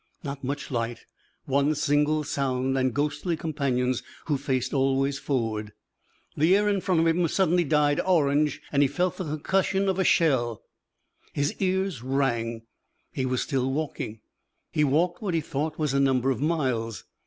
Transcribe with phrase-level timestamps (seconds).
[0.23, 1.05] Not much light,
[1.45, 5.73] one single sound, and ghostly companions who faced always forward.
[6.35, 9.87] The air in front of him was suddenly dyed orange and he felt the concussion
[9.87, 10.63] of a shell.
[11.33, 12.63] His ears rang.
[13.11, 14.21] He was still walking.
[14.71, 17.03] He walked what he thought was a number of miles.